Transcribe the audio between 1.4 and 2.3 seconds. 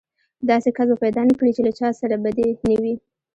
چې له چا سره يې